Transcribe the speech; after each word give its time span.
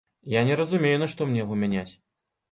Я 0.33 0.41
не 0.45 0.55
разумею 0.61 1.01
нашто 1.03 1.27
мне 1.33 1.43
яго 1.43 1.59
мяняць. 1.65 1.91